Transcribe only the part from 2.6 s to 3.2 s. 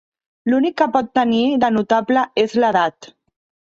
l'edat.